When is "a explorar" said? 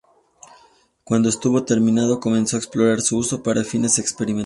2.55-3.01